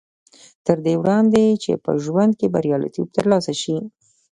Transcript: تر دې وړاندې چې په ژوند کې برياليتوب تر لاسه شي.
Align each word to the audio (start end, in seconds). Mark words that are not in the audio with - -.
تر 0.65 0.77
دې 0.85 0.93
وړاندې 1.01 1.43
چې 1.63 1.71
په 1.83 1.91
ژوند 2.03 2.31
کې 2.39 2.47
برياليتوب 2.55 3.07
تر 3.15 3.25
لاسه 3.31 3.53
شي. 3.61 3.77